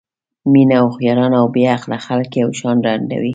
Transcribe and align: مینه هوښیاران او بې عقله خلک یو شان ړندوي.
مینه 0.51 0.77
هوښیاران 0.83 1.31
او 1.39 1.45
بې 1.53 1.63
عقله 1.75 1.97
خلک 2.07 2.29
یو 2.41 2.49
شان 2.59 2.77
ړندوي. 2.85 3.29